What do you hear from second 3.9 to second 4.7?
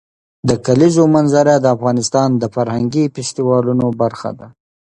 برخه ده.